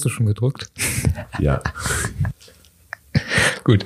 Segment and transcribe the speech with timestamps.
[0.00, 0.72] Hast du schon gedrückt?
[1.40, 1.62] Ja.
[3.64, 3.84] Gut.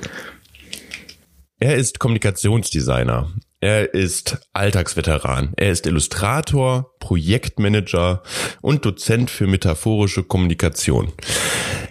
[1.59, 3.33] Er ist Kommunikationsdesigner.
[3.59, 5.51] Er ist Alltagsveteran.
[5.57, 8.23] Er ist Illustrator, Projektmanager
[8.61, 11.11] und Dozent für metaphorische Kommunikation.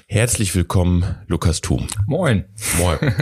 [0.06, 1.86] Herzlich willkommen, Lukas Thum.
[2.06, 2.46] Moin.
[2.78, 2.98] Moin.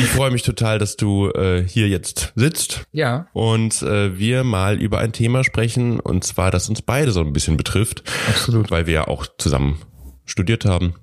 [0.00, 2.84] Ich freue mich total, dass du äh, hier jetzt sitzt.
[2.92, 3.26] Ja.
[3.32, 7.32] Und äh, wir mal über ein Thema sprechen, und zwar, das uns beide so ein
[7.32, 8.04] bisschen betrifft.
[8.28, 8.70] Absolut.
[8.70, 9.80] Weil wir ja auch zusammen
[10.28, 10.94] studiert haben.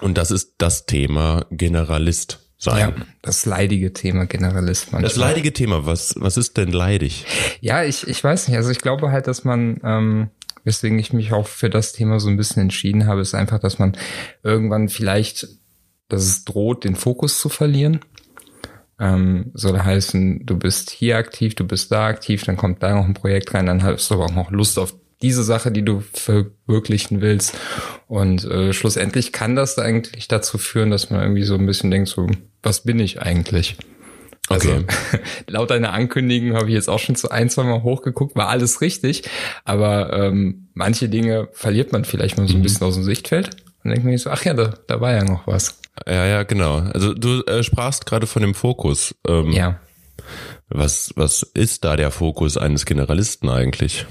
[0.00, 2.78] Und das ist das Thema Generalist sein.
[2.78, 5.02] Ja, das leidige Thema Generalist manchmal.
[5.02, 7.26] Das leidige Thema, was, was ist denn leidig?
[7.60, 8.56] Ja, ich, ich weiß nicht.
[8.56, 10.30] Also ich glaube halt, dass man, ähm,
[10.64, 13.78] weswegen ich mich auch für das Thema so ein bisschen entschieden habe, ist einfach, dass
[13.78, 13.96] man
[14.42, 15.48] irgendwann vielleicht,
[16.08, 18.00] dass es droht, den Fokus zu verlieren.
[18.98, 23.04] Ähm, soll heißen, du bist hier aktiv, du bist da aktiv, dann kommt da noch
[23.04, 26.02] ein Projekt rein, dann hast du aber auch noch Lust auf diese Sache, die du
[26.12, 27.56] verwirklichen willst.
[28.06, 32.08] Und äh, schlussendlich kann das eigentlich dazu führen, dass man irgendwie so ein bisschen denkt,
[32.08, 32.26] so,
[32.62, 33.76] was bin ich eigentlich?
[34.48, 34.84] Also, Okay.
[35.48, 38.80] laut deiner Ankündigung habe ich jetzt auch schon zu ein, zwei Mal hochgeguckt, war alles
[38.80, 39.22] richtig.
[39.64, 43.50] Aber ähm, manche Dinge verliert man vielleicht mal so ein bisschen aus dem Sichtfeld.
[43.82, 45.80] Und denkt man sich so, ach ja, da, da war ja noch was.
[46.06, 46.78] Ja, ja, genau.
[46.78, 49.14] Also du äh, sprachst gerade von dem Fokus.
[49.26, 49.80] Ähm, Ja.
[50.68, 54.06] Was, was ist da der Fokus eines Generalisten eigentlich?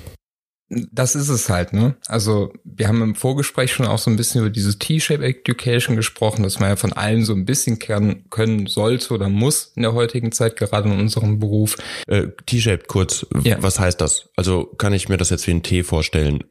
[0.70, 1.96] Das ist es halt, ne?
[2.08, 6.42] Also wir haben im Vorgespräch schon auch so ein bisschen über diese T-Shape Education gesprochen,
[6.42, 9.94] dass man ja von allem so ein bisschen kann, können sollte oder muss in der
[9.94, 11.78] heutigen Zeit, gerade in unserem Beruf.
[12.08, 13.58] Äh, T-shaped kurz, Ja.
[13.62, 14.30] was heißt das?
[14.36, 16.44] Also kann ich mir das jetzt wie ein T vorstellen?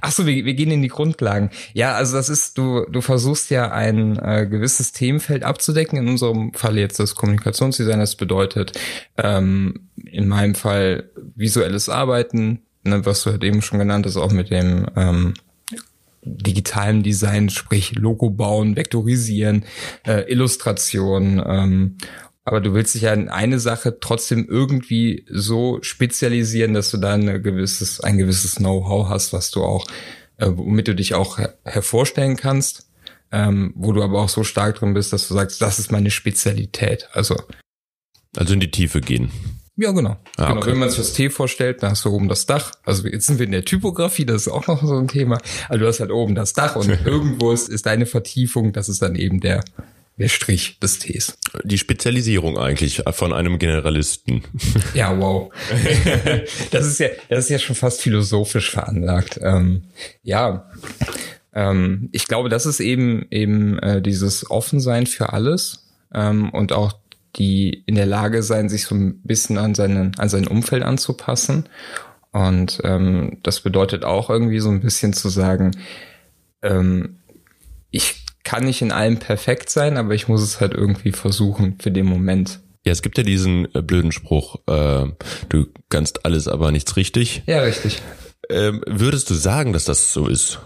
[0.00, 1.50] Ach so, wir, wir gehen in die Grundlagen.
[1.74, 5.98] Ja, also das ist, du, du versuchst ja ein äh, gewisses Themenfeld abzudecken.
[5.98, 7.98] In unserem Fall jetzt das Kommunikationsdesign.
[7.98, 8.72] Das bedeutet
[9.16, 14.32] ähm, in meinem Fall visuelles Arbeiten, ne, was du halt eben schon genannt hast, auch
[14.32, 15.34] mit dem ähm,
[16.22, 19.64] digitalen Design, sprich Logo bauen, vektorisieren,
[20.06, 21.42] äh, Illustration.
[21.46, 21.98] Ähm,
[22.44, 27.14] aber du willst dich ja in eine Sache trotzdem irgendwie so spezialisieren, dass du da
[27.14, 29.86] ein gewisses, ein gewisses Know-how hast, was du auch,
[30.38, 32.88] äh, womit du dich auch her hervorstellen kannst,
[33.32, 36.10] ähm, wo du aber auch so stark drin bist, dass du sagst, das ist meine
[36.10, 37.08] Spezialität.
[37.12, 37.36] Also
[38.36, 39.30] Also in die Tiefe gehen.
[39.78, 40.16] Ja, genau.
[40.36, 40.56] Ah, genau.
[40.56, 40.72] okay.
[40.72, 42.72] Wenn man sich das T vorstellt, dann hast du oben das Dach.
[42.84, 45.38] Also jetzt sind wir in der Typografie, das ist auch noch so ein Thema.
[45.68, 49.02] Also du hast halt oben das Dach und irgendwo ist, ist deine Vertiefung, das ist
[49.02, 49.62] dann eben der,
[50.16, 51.38] der Strich des Ts.
[51.62, 54.42] Die Spezialisierung eigentlich von einem Generalisten.
[54.94, 55.52] Ja, wow.
[56.72, 59.38] das ist ja, das ist ja schon fast philosophisch veranlagt.
[59.40, 59.84] Ähm,
[60.24, 60.68] ja,
[61.54, 66.94] ähm, ich glaube, das ist eben eben äh, dieses Offensein für alles ähm, und auch
[67.38, 71.68] die in der Lage sein, sich so ein bisschen an seinen an sein Umfeld anzupassen.
[72.32, 75.72] Und ähm, das bedeutet auch irgendwie so ein bisschen zu sagen,
[76.62, 77.18] ähm,
[77.90, 81.90] ich kann nicht in allem perfekt sein, aber ich muss es halt irgendwie versuchen für
[81.90, 82.60] den Moment.
[82.84, 85.06] Ja, es gibt ja diesen äh, blöden Spruch, äh,
[85.48, 87.42] du kannst alles, aber nichts richtig.
[87.46, 88.00] Ja, richtig.
[88.50, 90.58] Ähm, würdest du sagen, dass das so ist?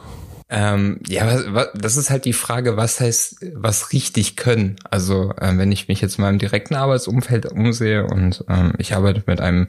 [0.55, 4.77] Ähm, ja, das ist halt die Frage, was heißt, was richtig können.
[4.91, 9.23] Also ähm, wenn ich mich jetzt mal im direkten Arbeitsumfeld umsehe und ähm, ich arbeite
[9.27, 9.69] mit einem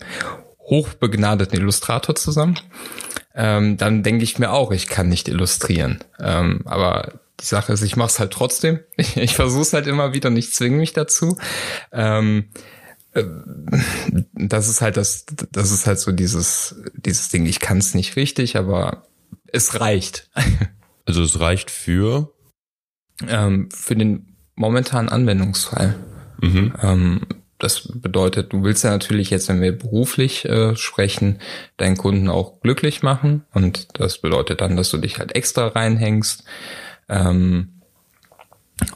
[0.59, 2.59] hochbegnadeten Illustrator zusammen,
[3.33, 6.03] ähm, dann denke ich mir auch, ich kann nicht illustrieren.
[6.19, 8.79] Ähm, aber die Sache ist, ich mache es halt trotzdem.
[8.97, 11.37] Ich, ich versuche es halt immer wieder und ich zwinge mich dazu.
[11.93, 12.49] Ähm,
[13.13, 13.23] äh,
[14.33, 17.45] das ist halt das, das ist halt so dieses, dieses Ding.
[17.45, 19.03] Ich kann es nicht richtig, aber
[19.47, 20.29] es reicht.
[21.05, 22.31] Also es reicht für.
[23.27, 25.95] ähm, für den momentanen Anwendungsfall.
[26.39, 26.73] Mhm.
[26.81, 27.21] Ähm,
[27.59, 31.39] das bedeutet, du willst ja natürlich jetzt, wenn wir beruflich äh, sprechen,
[31.77, 33.45] deinen Kunden auch glücklich machen.
[33.53, 36.43] Und das bedeutet dann, dass du dich halt extra reinhängst.
[37.09, 37.81] Ähm,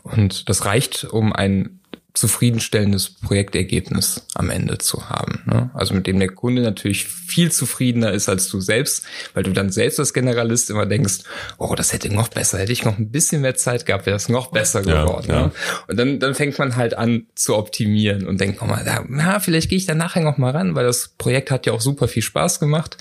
[0.03, 1.76] und das reicht, um ein
[2.17, 5.43] zufriedenstellendes Projektergebnis am Ende zu haben.
[5.45, 5.69] Ne?
[5.73, 9.03] Also mit dem der Kunde natürlich viel zufriedener ist als du selbst,
[9.35, 11.19] weil du dann selbst als Generalist immer denkst,
[11.59, 14.29] oh, das hätte noch besser, hätte ich noch ein bisschen mehr Zeit gehabt, wäre das
[14.29, 15.25] noch besser Ja, geworden.
[15.29, 15.41] ja.
[15.47, 15.51] Ne?
[15.87, 19.77] Und dann, dann fängt man halt an zu optimieren und denkt nochmal, na, vielleicht gehe
[19.77, 22.59] ich da nachher noch mal ran, weil das Projekt hat ja auch super viel Spaß
[22.59, 22.97] gemacht.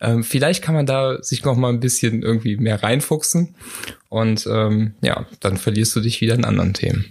[0.00, 3.54] Ähm, vielleicht kann man da sich noch mal ein bisschen irgendwie mehr reinfuchsen
[4.10, 7.06] und ähm, ja, dann verlierst du dich wieder in anderen Themen.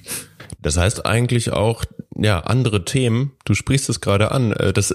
[0.67, 4.93] Das heißt eigentlich auch, ja, andere Themen, du sprichst es gerade an, äh, das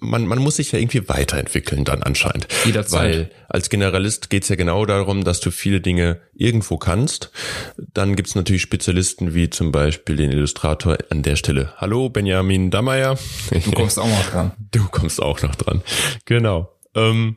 [0.00, 2.48] man, man muss sich ja irgendwie weiterentwickeln dann anscheinend.
[2.64, 3.00] Jederzeit.
[3.00, 7.30] Weil als Generalist geht's ja genau darum, dass du viele Dinge irgendwo kannst.
[7.76, 11.72] Dann gibt's natürlich Spezialisten wie zum Beispiel den Illustrator an der Stelle.
[11.76, 13.18] Hallo, Benjamin Dammeier.
[13.50, 14.52] Du kommst auch noch dran.
[14.72, 15.82] Du kommst auch noch dran.
[16.24, 16.72] Genau.
[16.96, 17.36] Ähm,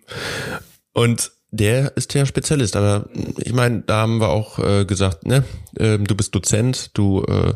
[0.94, 5.44] und der ist ja Spezialist, aber ich meine, da haben wir auch äh, gesagt, ne,
[5.78, 7.54] äh, du bist Dozent, du äh,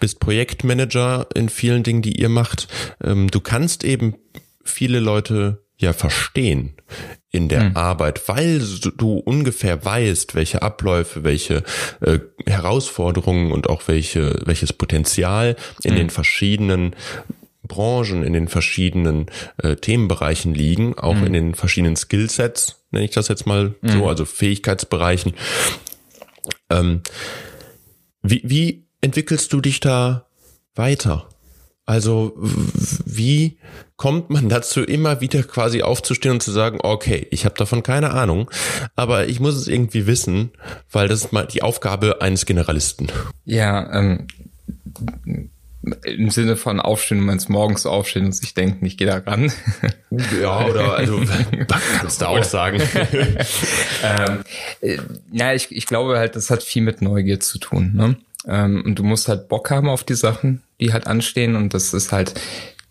[0.00, 2.66] bist Projektmanager in vielen Dingen, die ihr macht.
[3.02, 4.16] Ähm, du kannst eben
[4.64, 6.74] viele Leute ja verstehen
[7.30, 7.76] in der mhm.
[7.76, 8.60] Arbeit, weil
[8.96, 11.62] du ungefähr weißt, welche Abläufe, welche
[12.00, 15.54] äh, Herausforderungen und auch welche welches Potenzial
[15.84, 15.98] in mhm.
[15.98, 16.96] den verschiedenen
[17.66, 19.26] Branchen, in den verschiedenen
[19.58, 21.26] äh, Themenbereichen liegen, auch mhm.
[21.26, 24.04] in den verschiedenen Skillsets, nenne ich das jetzt mal so, mhm.
[24.04, 25.34] also Fähigkeitsbereichen.
[26.70, 27.02] Ähm,
[28.22, 30.26] wie, wie entwickelst du dich da
[30.74, 31.28] weiter?
[31.88, 33.58] Also wie
[33.96, 38.10] kommt man dazu, immer wieder quasi aufzustehen und zu sagen, okay, ich habe davon keine
[38.10, 38.50] Ahnung,
[38.94, 40.50] aber ich muss es irgendwie wissen,
[40.92, 43.08] weil das ist mal die Aufgabe eines Generalisten.
[43.46, 44.26] Ja, ähm,
[46.04, 49.52] im Sinne von aufstehen, du meinst morgens aufstehen und sich denken, ich gehe da ran.
[50.40, 51.20] Ja, oder also
[51.98, 52.80] kannst du auch sagen.
[54.02, 54.38] ähm,
[54.80, 54.96] äh,
[55.30, 57.92] ja, ich, ich glaube halt, das hat viel mit Neugier zu tun.
[57.94, 58.16] Ne?
[58.46, 61.56] Ähm, und du musst halt Bock haben auf die Sachen, die halt anstehen.
[61.56, 62.40] Und das ist halt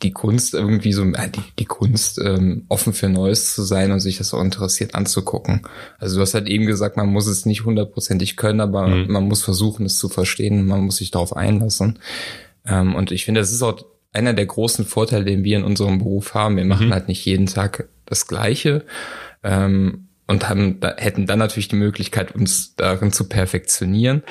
[0.03, 3.99] die Kunst irgendwie so, äh, die, die Kunst, ähm, offen für Neues zu sein und
[3.99, 5.61] sich das auch interessiert anzugucken.
[5.97, 9.11] Also du hast halt eben gesagt, man muss es nicht hundertprozentig können, aber mhm.
[9.11, 11.99] man muss versuchen, es zu verstehen, man muss sich darauf einlassen.
[12.67, 15.99] Ähm, und ich finde, das ist auch einer der großen Vorteile, den wir in unserem
[15.99, 16.57] Beruf haben.
[16.57, 16.93] Wir machen mhm.
[16.93, 18.83] halt nicht jeden Tag das Gleiche.
[19.43, 24.23] Ähm, und haben, da, hätten dann natürlich die Möglichkeit, uns darin zu perfektionieren.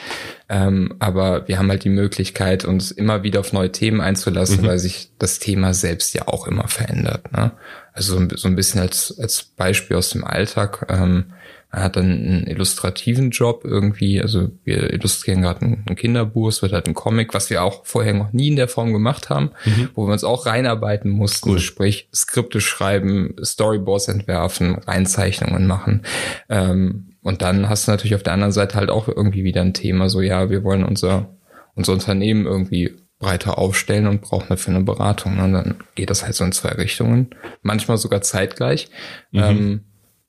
[0.49, 4.67] Ähm, aber wir haben halt die Möglichkeit, uns immer wieder auf neue Themen einzulassen, mhm.
[4.67, 7.33] weil sich das Thema selbst ja auch immer verändert.
[7.33, 7.53] Ne?
[7.95, 10.87] Also so, so ein bisschen als, als Beispiel aus dem Alltag.
[10.91, 11.33] Ähm,
[11.77, 16.73] er hat dann einen illustrativen Job irgendwie, also wir illustrieren gerade ein Kinderbuch, es wird
[16.73, 19.91] halt ein Comic, was wir auch vorher noch nie in der Form gemacht haben, mhm.
[19.95, 21.59] wo wir uns auch reinarbeiten mussten, cool.
[21.59, 26.01] sprich Skripte schreiben, Storyboards entwerfen, Reinzeichnungen machen.
[26.49, 29.75] Ähm, und dann hast du natürlich auf der anderen Seite halt auch irgendwie wieder ein
[29.75, 31.37] Thema, so ja, wir wollen unser,
[31.75, 35.39] unser Unternehmen irgendwie breiter aufstellen und brauchen dafür eine Beratung.
[35.41, 38.89] Und dann geht das halt so in zwei Richtungen, manchmal sogar zeitgleich.
[39.31, 39.43] Mhm.
[39.43, 39.81] Ähm,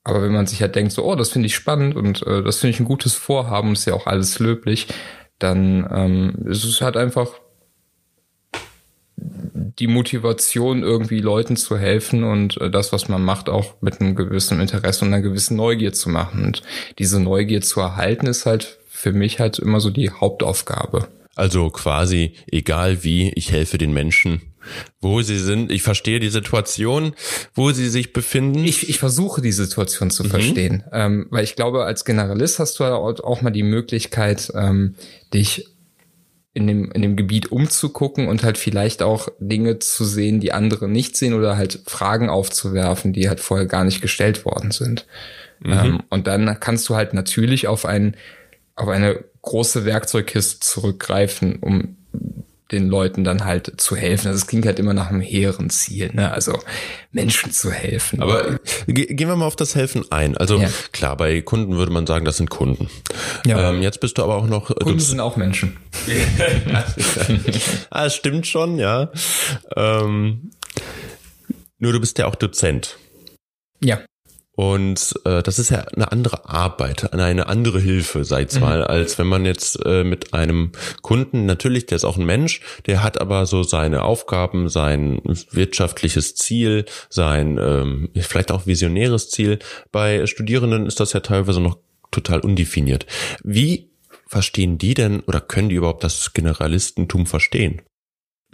[0.08, 2.60] aber wenn man sich halt denkt, so, oh, das finde ich spannend und äh, das
[2.60, 4.88] finde ich ein gutes Vorhaben, ist ja auch alles löblich,
[5.38, 7.30] dann ähm, ist es halt einfach
[9.18, 14.16] die Motivation, irgendwie Leuten zu helfen und äh, das, was man macht, auch mit einem
[14.16, 16.46] gewissen Interesse und einer gewissen Neugier zu machen.
[16.46, 16.64] Und
[17.00, 21.08] diese Neugier zu erhalten, ist halt für mich halt immer so die Hauptaufgabe.
[21.36, 24.42] Also quasi, egal wie, ich helfe den Menschen
[25.02, 25.72] wo sie sind.
[25.72, 27.14] Ich verstehe die Situation,
[27.54, 28.64] wo sie sich befinden.
[28.66, 30.30] Ich, ich versuche die Situation zu mhm.
[30.30, 34.96] verstehen, ähm, weil ich glaube, als Generalist hast du auch mal die Möglichkeit, ähm,
[35.34, 35.68] dich
[36.58, 40.88] in dem, in dem Gebiet umzugucken und halt vielleicht auch Dinge zu sehen, die andere
[40.88, 45.06] nicht sehen oder halt Fragen aufzuwerfen, die halt vorher gar nicht gestellt worden sind.
[45.60, 45.72] Mhm.
[45.72, 48.16] Ähm, und dann kannst du halt natürlich auf ein,
[48.76, 51.96] auf eine große Werkzeugkiste zurückgreifen, um
[52.72, 54.28] den Leuten dann halt zu helfen.
[54.28, 56.32] Also es klingt halt immer nach einem hehren Ziel, ne?
[56.32, 56.60] Also
[57.12, 58.22] Menschen zu helfen.
[58.22, 60.38] Aber gehen wir mal auf das Helfen ein.
[60.38, 60.70] Also ja.
[60.92, 62.90] klar, bei Kunden würde man sagen, das sind Kunden.
[63.46, 63.70] Ja.
[63.70, 64.76] Ähm, jetzt bist du aber auch noch.
[64.76, 65.78] Kunden sind auch Menschen.
[67.90, 69.12] ah, das stimmt schon, ja.
[69.76, 70.52] Ähm,
[71.80, 72.98] nur du bist ja auch Dozent.
[73.82, 74.02] Ja.
[74.58, 78.60] Und äh, das ist ja eine andere Arbeit, eine andere Hilfe, sag mhm.
[78.60, 80.72] mal, als wenn man jetzt äh, mit einem
[81.04, 85.22] Kunden, natürlich, der ist auch ein Mensch, der hat aber so seine Aufgaben, sein
[85.52, 89.60] wirtschaftliches Ziel, sein ähm, vielleicht auch visionäres Ziel.
[89.92, 91.78] Bei Studierenden ist das ja teilweise noch
[92.10, 93.06] total undefiniert.
[93.44, 93.92] Wie
[94.26, 97.84] verstehen die denn oder können die überhaupt das Generalistentum verstehen?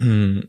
[0.00, 0.48] Hm,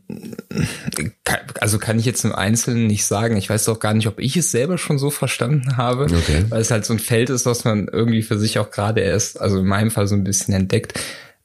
[1.60, 3.36] also kann ich jetzt im Einzelnen nicht sagen.
[3.36, 6.44] Ich weiß auch gar nicht, ob ich es selber schon so verstanden habe, okay.
[6.48, 9.40] weil es halt so ein Feld ist, was man irgendwie für sich auch gerade erst,
[9.40, 10.98] also in meinem Fall so ein bisschen entdeckt.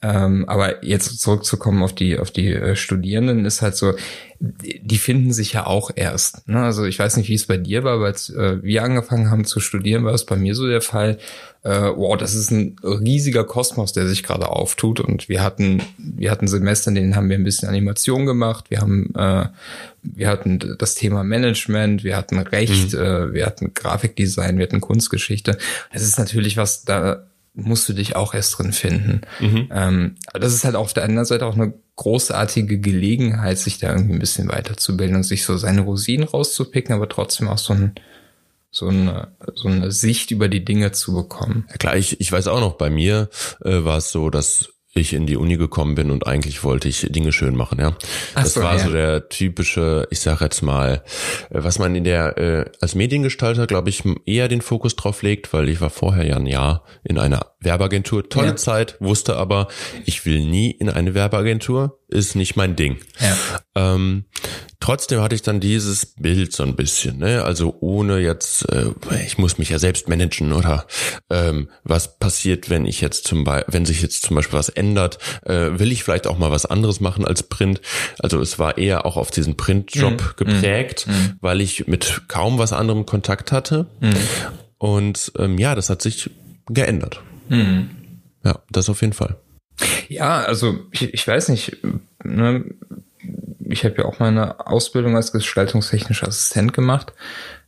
[0.03, 3.93] Ähm, aber jetzt zurückzukommen auf die auf die äh, Studierenden ist halt so,
[4.39, 6.47] die finden sich ja auch erst.
[6.47, 6.59] Ne?
[6.63, 9.45] Also ich weiß nicht, wie es bei dir war, aber als äh, wir angefangen haben
[9.45, 11.19] zu studieren, war es bei mir so der Fall.
[11.61, 14.99] Äh, wow, das ist ein riesiger Kosmos, der sich gerade auftut.
[14.99, 18.71] Und wir hatten wir hatten Semester, in denen haben wir ein bisschen Animation gemacht.
[18.71, 19.49] Wir haben äh,
[20.01, 22.99] wir hatten das Thema Management, wir hatten Recht, mhm.
[22.99, 25.59] äh, wir hatten Grafikdesign, wir hatten Kunstgeschichte.
[25.91, 29.21] Es ist natürlich was da musst du dich auch erst drin finden.
[29.39, 29.69] Mhm.
[29.71, 34.13] Ähm, das ist halt auf der anderen Seite auch eine großartige Gelegenheit, sich da irgendwie
[34.13, 37.93] ein bisschen weiterzubilden und sich so seine Rosinen rauszupicken, aber trotzdem auch so ein
[38.73, 41.65] so eine, so eine Sicht über die Dinge zu bekommen.
[41.69, 43.29] Ja klar, ich, ich weiß auch noch, bei mir
[43.65, 47.07] äh, war es so, dass ich in die Uni gekommen bin und eigentlich wollte ich
[47.09, 47.95] Dinge schön machen, ja.
[48.35, 48.83] Ach das so, war ja.
[48.83, 51.03] so der typische, ich sag jetzt mal,
[51.49, 55.53] äh, was man in der äh, als Mediengestalter, glaube ich, eher den Fokus drauf legt,
[55.53, 58.55] weil ich war vorher ja ein Jahr in einer Werbeagentur, tolle Ja.
[58.57, 59.67] Zeit, wusste aber,
[60.05, 62.97] ich will nie in eine Werbeagentur, ist nicht mein Ding.
[63.19, 63.93] Ja.
[63.95, 64.25] Ähm,
[64.81, 67.43] trotzdem hatte ich dann dieses Bild so ein bisschen, ne?
[67.43, 68.87] Also ohne jetzt, äh,
[69.25, 70.85] ich muss mich ja selbst managen oder
[71.29, 75.19] ähm, was passiert, wenn ich jetzt zum Beispiel, wenn sich jetzt zum Beispiel was ändert,
[75.45, 77.79] äh, will ich vielleicht auch mal was anderes machen als Print.
[78.19, 81.07] Also es war eher auch auf diesen Printjob geprägt,
[81.39, 83.87] weil ich mit kaum was anderem Kontakt hatte.
[84.77, 86.29] Und ähm, ja, das hat sich
[86.67, 87.21] geändert.
[88.43, 89.37] Ja, das auf jeden Fall.
[90.09, 91.77] Ja, also ich, ich weiß nicht,
[92.23, 92.65] ne,
[93.71, 97.13] ich habe ja auch meine Ausbildung als gestaltungstechnischer Assistent gemacht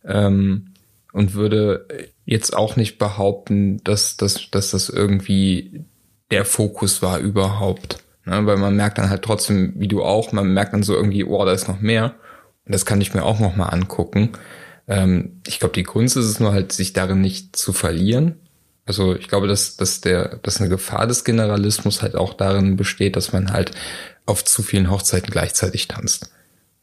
[0.06, 0.74] ähm,
[1.12, 1.88] und würde
[2.26, 5.86] jetzt auch nicht behaupten, dass, dass, dass das irgendwie
[6.32, 8.04] der Fokus war überhaupt.
[8.26, 8.46] Ne?
[8.46, 11.44] Weil man merkt dann halt trotzdem, wie du auch, man merkt dann so irgendwie, oh,
[11.46, 12.16] da ist noch mehr.
[12.66, 14.30] Und das kann ich mir auch noch mal angucken.
[14.88, 18.36] Ähm, ich glaube, die Kunst ist es nur halt, sich darin nicht zu verlieren.
[18.86, 23.16] Also ich glaube, dass, dass der, dass eine Gefahr des Generalismus halt auch darin besteht,
[23.16, 23.72] dass man halt
[24.26, 26.32] auf zu vielen Hochzeiten gleichzeitig tanzt.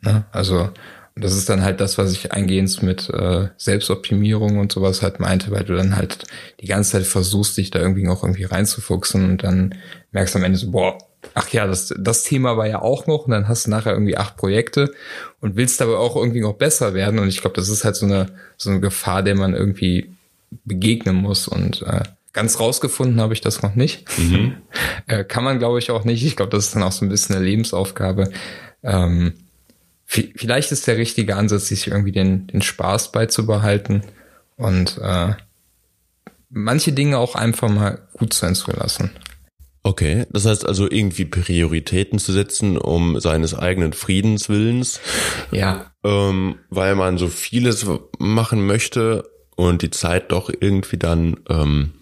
[0.01, 0.25] Ne?
[0.33, 0.71] Also
[1.17, 5.51] das ist dann halt das, was ich eingehend mit äh, Selbstoptimierung und sowas halt meinte,
[5.51, 6.25] weil du dann halt
[6.61, 9.75] die ganze Zeit versuchst, dich da irgendwie auch irgendwie reinzufuchsen und dann
[10.13, 10.99] merkst du am Ende so, boah,
[11.35, 14.17] ach ja, das, das Thema war ja auch noch und dann hast du nachher irgendwie
[14.17, 14.93] acht Projekte
[15.41, 18.07] und willst aber auch irgendwie noch besser werden und ich glaube, das ist halt so
[18.07, 20.15] eine, so eine Gefahr, der man irgendwie
[20.65, 24.05] begegnen muss und äh, ganz rausgefunden habe ich das noch nicht.
[25.07, 26.25] äh, kann man, glaube ich, auch nicht.
[26.25, 28.31] Ich glaube, das ist dann auch so ein bisschen eine Lebensaufgabe.
[28.83, 29.35] Ähm,
[30.09, 34.03] vi- vielleicht ist der richtige Ansatz, sich irgendwie den, den Spaß beizubehalten
[34.57, 35.35] und äh,
[36.49, 39.11] manche Dinge auch einfach mal gut sein zu lassen.
[39.83, 45.01] Okay, das heißt also irgendwie Prioritäten zu setzen, um seines eigenen Friedenswillens,
[45.53, 45.87] Ja.
[46.05, 47.87] ähm, weil man so vieles
[48.19, 49.25] machen möchte
[49.57, 51.93] und die Zeit doch irgendwie dann ähm,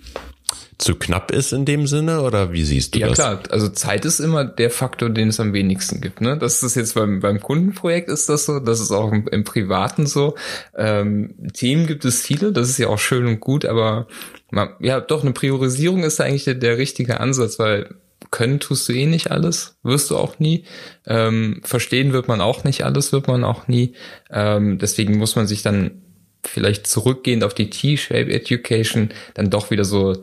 [0.79, 3.17] zu knapp ist in dem Sinne oder wie siehst du Ja das?
[3.17, 6.21] klar, also Zeit ist immer der Faktor, den es am wenigsten gibt.
[6.21, 6.39] Ne?
[6.39, 10.07] Das ist jetzt beim, beim Kundenprojekt ist das so, das ist auch im, im Privaten
[10.07, 10.37] so.
[10.77, 14.07] Ähm, Themen gibt es viele, das ist ja auch schön und gut, aber
[14.51, 17.97] man, ja doch, eine Priorisierung ist eigentlich der, der richtige Ansatz, weil
[18.31, 20.65] können tust du eh nicht alles, wirst du auch nie.
[21.07, 23.95] Ähm, verstehen wird man auch nicht alles, wird man auch nie.
[24.31, 26.03] Ähm, deswegen muss man sich dann
[26.45, 30.15] vielleicht zurückgehend auf die T-Shape Education dann doch wieder so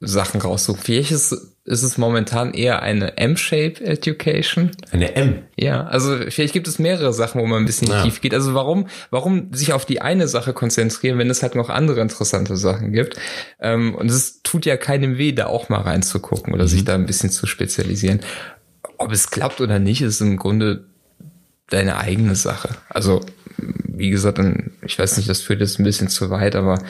[0.00, 0.80] Sachen raussuchen.
[0.82, 1.32] Vielleicht ist,
[1.64, 4.72] ist es momentan eher eine M-Shape Education.
[4.90, 5.38] Eine M.
[5.56, 8.02] Ja, also vielleicht gibt es mehrere Sachen, wo man ein bisschen Ja.
[8.02, 8.34] tief geht.
[8.34, 12.56] Also warum, warum sich auf die eine Sache konzentrieren, wenn es halt noch andere interessante
[12.56, 13.16] Sachen gibt?
[13.60, 17.06] Ähm, und es tut ja keinem weh, da auch mal reinzugucken oder sich da ein
[17.06, 18.20] bisschen zu spezialisieren.
[18.98, 20.86] Ob es klappt oder nicht, ist im Grunde
[21.70, 22.76] deine eigene Sache.
[22.88, 23.24] Also
[23.56, 24.40] wie gesagt,
[24.84, 26.82] ich weiß nicht, das führt jetzt ein bisschen zu weit, aber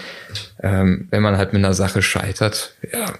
[0.62, 3.12] ähm, wenn man halt mit einer Sache scheitert, ja,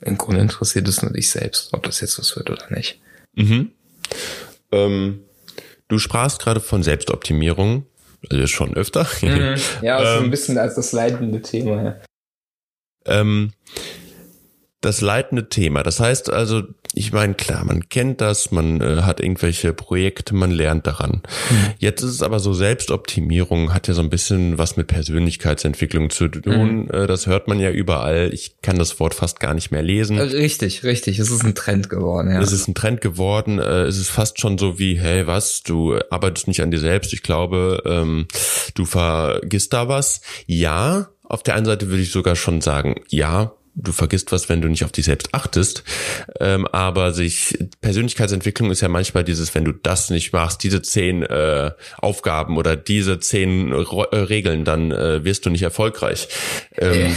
[0.00, 3.00] im Grunde interessiert es nur dich selbst, ob das jetzt was wird oder nicht.
[4.70, 5.20] Ähm,
[5.88, 7.86] du sprachst gerade von Selbstoptimierung,
[8.30, 9.06] also schon öfter.
[9.20, 11.82] Ja, so Ähm, ein bisschen als das leitende Thema.
[11.82, 11.96] Ja.
[13.06, 13.52] ähm,
[14.84, 15.82] das leitende Thema.
[15.82, 16.62] Das heißt also,
[16.92, 21.22] ich meine, klar, man kennt das, man äh, hat irgendwelche Projekte, man lernt daran.
[21.78, 26.28] Jetzt ist es aber so, Selbstoptimierung hat ja so ein bisschen was mit Persönlichkeitsentwicklung zu
[26.28, 26.88] tun.
[26.90, 28.30] Äh, das hört man ja überall.
[28.32, 30.18] Ich kann das Wort fast gar nicht mehr lesen.
[30.18, 31.18] Richtig, richtig.
[31.18, 32.40] Es ist ein Trend geworden, ja.
[32.40, 33.58] Es ist ein Trend geworden.
[33.58, 37.12] Äh, es ist fast schon so wie, hey, was, du arbeitest nicht an dir selbst.
[37.12, 38.26] Ich glaube, ähm,
[38.74, 40.20] du vergisst da was.
[40.46, 44.60] Ja, auf der einen Seite würde ich sogar schon sagen, ja, du vergisst was, wenn
[44.60, 45.82] du nicht auf dich selbst achtest.
[46.40, 51.22] Ähm, aber sich Persönlichkeitsentwicklung ist ja manchmal dieses, wenn du das nicht machst, diese zehn
[51.22, 56.28] äh, Aufgaben oder diese zehn Ro äh, Regeln, dann äh, wirst du nicht erfolgreich.
[56.76, 57.16] Ähm,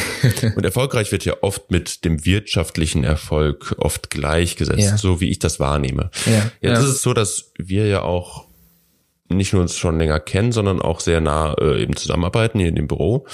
[0.55, 4.97] und erfolgreich wird ja oft mit dem wirtschaftlichen Erfolg oft gleichgesetzt, Ja.
[4.97, 6.09] so wie ich das wahrnehme.
[6.25, 6.79] Ja, Jetzt ja.
[6.79, 8.45] ist es so, dass wir ja auch
[9.29, 12.75] nicht nur uns schon länger kennen, sondern auch sehr nah äh, eben zusammenarbeiten hier in
[12.75, 13.27] dem Büro.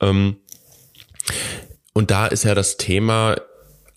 [0.00, 0.36] Ähm,
[1.92, 3.36] und da ist ja das Thema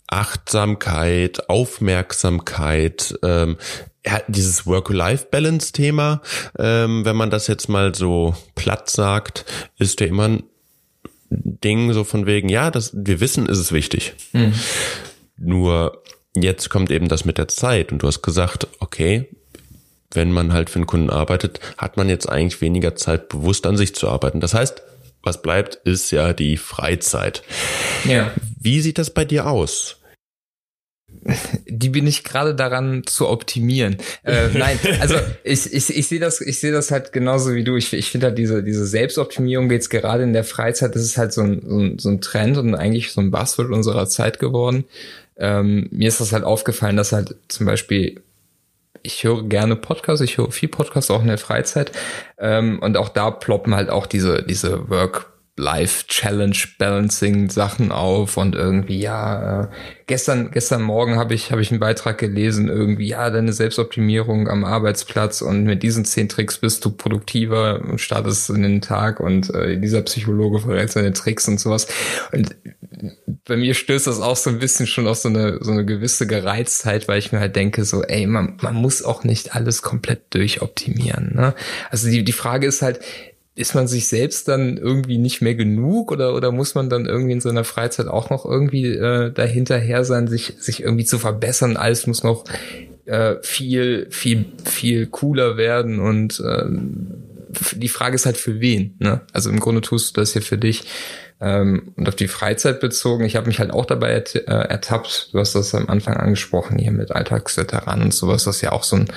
[0.08, 3.58] Achtsamkeit, Aufmerksamkeit, ähm,
[4.06, 6.22] ja, dieses Work-Life-Balance-Thema,
[6.60, 9.46] ähm, wenn man das jetzt mal so platt sagt,
[9.78, 10.44] ist ja immer ein
[11.30, 14.14] Ding so von wegen, ja, das, wir wissen, ist es wichtig.
[15.38, 16.04] Nur
[16.36, 19.30] jetzt kommt eben das mit der Zeit und du hast gesagt, okay,
[20.12, 23.78] wenn man halt für einen Kunden arbeitet, hat man jetzt eigentlich weniger Zeit, bewusst an
[23.78, 24.40] sich zu arbeiten.
[24.40, 24.84] Das heißt,
[25.24, 27.44] was bleibt, ist ja die Freizeit.
[28.06, 28.32] ja.
[28.60, 29.98] Wie sieht das bei dir aus?
[31.68, 33.98] die bin ich gerade daran zu optimieren.
[34.24, 37.76] Äh, nein, also ich, ich, ich sehe das, ich sehe das halt genauso wie du.
[37.76, 41.34] Ich, ich finde halt diese, diese Selbstoptimierung jetzt gerade in der Freizeit, das ist halt
[41.34, 44.86] so ein, so ein, so ein Trend und eigentlich so ein Buzzword unserer Zeit geworden.
[45.38, 48.22] Ähm, mir ist das halt aufgefallen, dass halt zum Beispiel
[49.04, 51.92] ich höre gerne Podcasts, ich höre viel Podcasts auch in der Freizeit.
[52.40, 58.38] Ähm, und auch da ploppen halt auch diese diese Work Life Challenge Balancing Sachen auf
[58.38, 59.68] und irgendwie ja äh,
[60.08, 64.66] gestern gestern Morgen habe ich habe ich einen Beitrag gelesen irgendwie ja deine Selbstoptimierung am
[64.66, 69.54] Arbeitsplatz und mit diesen zehn Tricks bist du produktiver und startest in den Tag und
[69.54, 71.88] äh, dieser Psychologe verrät seine Tricks und sowas.
[72.32, 72.56] Und
[73.46, 76.28] bei mir stößt das auch so ein bisschen schon auf so eine so eine gewisse
[76.28, 80.34] Gereiztheit, weil ich mir halt denke so ey man man muss auch nicht alles komplett
[80.34, 81.54] durchoptimieren ne
[81.90, 83.00] also die die Frage ist halt
[83.56, 87.34] ist man sich selbst dann irgendwie nicht mehr genug oder oder muss man dann irgendwie
[87.34, 91.78] in seiner Freizeit auch noch irgendwie äh, dahinterher sein, sich sich irgendwie zu verbessern?
[91.78, 92.46] Alles muss noch
[93.06, 96.66] äh, viel viel viel cooler werden und äh,
[97.74, 98.96] die Frage ist halt für wen.
[99.00, 99.22] Ne?
[99.34, 100.84] Also im Grunde tust du das hier für dich.
[101.42, 105.40] Ähm, und auf die Freizeit bezogen, ich habe mich halt auch dabei äh, ertappt, du
[105.40, 109.08] hast das am Anfang angesprochen, hier mit Alltagsveteranen und sowas, was ja auch so ein,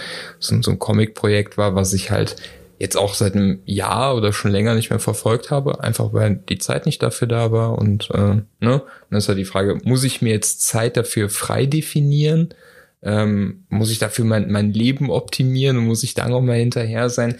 [0.40, 2.36] so ein, so ein Comic-Projekt war, was ich halt
[2.78, 6.58] jetzt auch seit einem Jahr oder schon länger nicht mehr verfolgt habe, einfach weil die
[6.58, 7.78] Zeit nicht dafür da war.
[7.78, 11.66] Und äh, ne, dann ist halt die Frage, muss ich mir jetzt Zeit dafür frei
[11.66, 12.54] definieren?
[13.02, 17.08] Ähm, muss ich dafür mein, mein Leben optimieren und muss ich da noch mal hinterher
[17.08, 17.36] sein?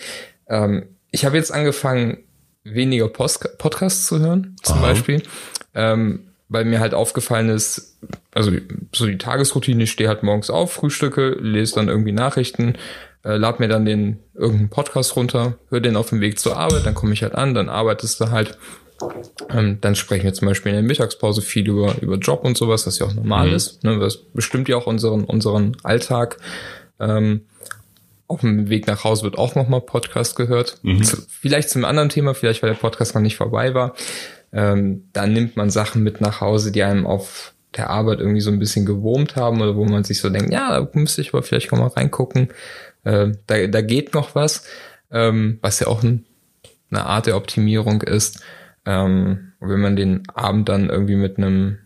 [0.49, 2.19] Ähm, ich habe jetzt angefangen,
[2.65, 4.89] weniger Post Podcasts zu hören, zum Aha.
[4.89, 5.23] Beispiel.
[5.75, 7.99] Ähm, weil mir halt aufgefallen ist,
[8.33, 8.53] also
[8.95, 12.75] so die Tagesroutine, ich stehe halt morgens auf, frühstücke, lese dann irgendwie Nachrichten,
[13.25, 16.87] äh, lad mir dann den irgendeinen Podcast runter, höre den auf dem Weg zur Arbeit,
[16.87, 18.59] dann komme ich halt an, dann arbeitest du halt.
[19.51, 22.87] Ähm, dann sprechen wir zum Beispiel in der Mittagspause viel über, über Job und sowas,
[22.87, 23.55] was ja auch normal mhm.
[23.55, 23.85] ist.
[23.85, 23.99] Ne?
[23.99, 26.39] Das bestimmt ja auch unseren, unseren Alltag.
[26.99, 27.43] Ähm,
[28.29, 30.79] auf dem Weg nach Hause wird auch nochmal Podcast gehört.
[30.83, 31.03] Mhm.
[31.03, 33.95] Zu, vielleicht zum anderen Thema, vielleicht weil der Podcast noch nicht vorbei war.
[34.53, 38.51] Ähm, dann nimmt man Sachen mit nach Hause, die einem auf der Arbeit irgendwie so
[38.51, 41.43] ein bisschen gewurmt haben oder wo man sich so denkt, ja, da müsste ich aber
[41.43, 42.49] vielleicht mal reingucken.
[43.05, 44.65] Äh, da, da geht noch was,
[45.11, 46.25] ähm, was ja auch ein,
[46.91, 48.41] eine Art der Optimierung ist.
[48.85, 51.79] Ähm, wenn man den Abend dann irgendwie mit einem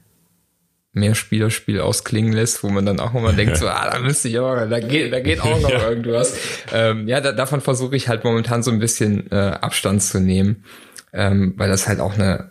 [0.92, 4.66] Mehrspielerspiel ausklingen lässt, wo man dann auch immer denkt, so, ah, da müsste ich aber,
[4.66, 5.88] da geht, da geht auch noch ja.
[5.88, 6.36] irgendwas.
[6.72, 10.64] Ähm, ja, da, davon versuche ich halt momentan so ein bisschen äh, Abstand zu nehmen,
[11.12, 12.50] ähm, weil das halt auch eine,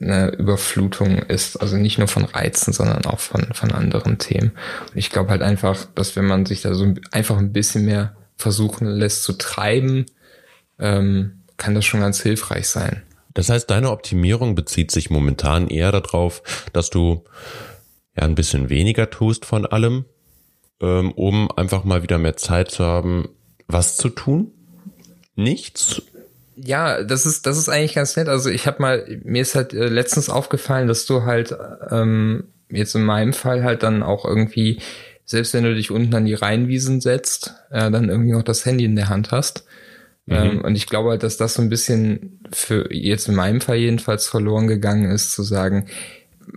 [0.00, 1.56] eine Überflutung ist.
[1.56, 4.52] Also nicht nur von Reizen, sondern auch von, von anderen Themen.
[4.90, 8.16] Und ich glaube halt einfach, dass wenn man sich da so einfach ein bisschen mehr
[8.36, 10.06] versuchen lässt zu treiben,
[10.78, 13.02] ähm, kann das schon ganz hilfreich sein.
[13.34, 17.24] Das heißt, deine Optimierung bezieht sich momentan eher darauf, dass du
[18.20, 20.04] ja ein bisschen weniger tust von allem,
[20.80, 23.28] ähm, um einfach mal wieder mehr Zeit zu haben,
[23.66, 24.52] was zu tun?
[25.34, 26.02] Nichts?
[26.62, 28.28] ja, das ist das ist eigentlich ganz nett.
[28.28, 31.56] Also ich habe mal mir ist halt äh, letztens aufgefallen, dass du halt
[31.90, 34.80] ähm, jetzt in meinem Fall halt dann auch irgendwie
[35.24, 38.84] selbst wenn du dich unten an die Rheinwiesen setzt, äh, dann irgendwie noch das Handy
[38.84, 39.64] in der Hand hast.
[40.26, 40.34] Mhm.
[40.34, 43.76] Ähm, und ich glaube halt, dass das so ein bisschen für jetzt in meinem Fall
[43.76, 45.86] jedenfalls verloren gegangen ist, zu sagen,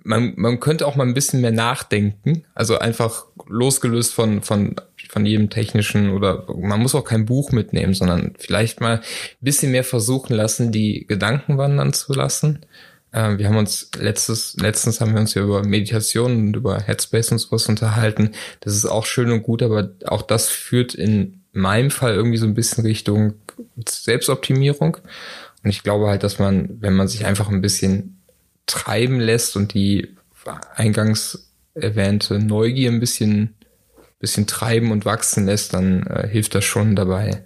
[0.04, 4.76] man, man könnte auch mal ein bisschen mehr nachdenken, also einfach losgelöst von, von,
[5.10, 9.02] von jedem technischen oder man muss auch kein Buch mitnehmen, sondern vielleicht mal ein
[9.42, 12.66] bisschen mehr versuchen lassen, die Gedanken wandern zu lassen.
[13.12, 17.34] Äh, wir haben uns letztes, letztens haben wir uns ja über Meditation und über Headspace
[17.34, 18.32] und sowas unterhalten.
[18.62, 22.48] Das ist auch schön und gut, aber auch das führt in meinem Fall irgendwie so
[22.48, 23.36] ein bisschen Richtung
[23.88, 24.98] Selbstoptimierung.
[25.64, 28.23] Und ich glaube halt, dass man, wenn man sich einfach ein bisschen
[28.66, 30.16] treiben lässt und die
[30.76, 33.56] eingangs erwähnte Neugier ein bisschen,
[34.20, 37.44] bisschen treiben und wachsen lässt, dann äh, hilft das schon dabei,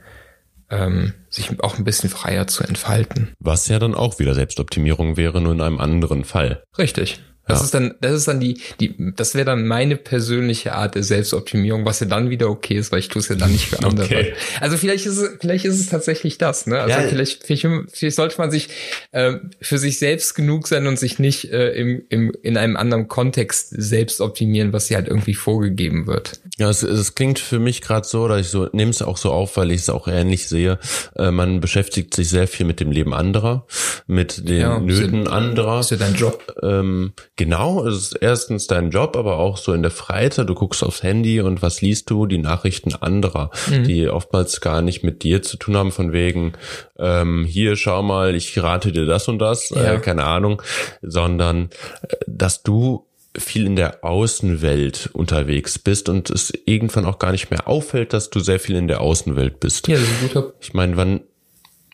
[0.70, 3.30] ähm, sich auch ein bisschen freier zu entfalten.
[3.40, 6.64] Was ja dann auch wieder Selbstoptimierung wäre, nur in einem anderen Fall.
[6.78, 7.22] Richtig.
[7.48, 7.66] Das ja.
[7.66, 11.86] ist dann, das ist dann die, die, das wäre dann meine persönliche Art der Selbstoptimierung,
[11.86, 14.06] was ja dann wieder okay ist, weil ich tue es ja dann nicht für andere.
[14.06, 14.34] Okay.
[14.60, 16.80] Also vielleicht ist es, vielleicht ist es tatsächlich das, ne?
[16.80, 17.08] Also ja.
[17.08, 18.70] vielleicht, vielleicht, vielleicht sollte man sich
[19.12, 23.08] äh, für sich selbst genug sein und sich nicht äh, im, im, in einem anderen
[23.08, 26.40] Kontext selbst optimieren, was dir halt irgendwie vorgegeben wird.
[26.58, 29.32] Ja, es, es klingt für mich gerade so, dass ich so nehme es auch so
[29.32, 30.80] auf, weil ich es auch ähnlich sehe.
[31.16, 33.66] Äh, man beschäftigt sich sehr viel mit dem Leben anderer,
[34.06, 35.80] mit den ja, Nöten anderer.
[35.80, 36.56] Ist ja dein Job.
[36.62, 40.50] Ähm, Genau, es ist erstens dein Job, aber auch so in der Freizeit.
[40.50, 42.26] Du guckst aufs Handy und was liest du?
[42.26, 43.84] Die Nachrichten anderer, mhm.
[43.84, 46.54] die oftmals gar nicht mit dir zu tun haben, von wegen,
[46.98, 49.94] ähm, hier schau mal, ich rate dir das und das, äh, ja.
[49.94, 50.64] äh, keine Ahnung,
[51.04, 51.70] sondern
[52.02, 53.06] äh, dass du
[53.38, 58.32] viel in der Außenwelt unterwegs bist und es irgendwann auch gar nicht mehr auffällt, dass
[58.32, 59.88] du sehr viel in der Außenwelt bist.
[59.88, 60.54] Ja, das ist ein guter.
[60.60, 61.22] Ich meine, wann